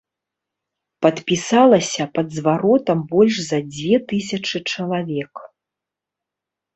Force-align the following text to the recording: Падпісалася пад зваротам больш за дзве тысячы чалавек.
Падпісалася 1.05 2.07
пад 2.15 2.27
зваротам 2.37 2.99
больш 3.11 3.35
за 3.49 3.59
дзве 3.73 3.95
тысячы 4.13 4.57
чалавек. 4.73 5.33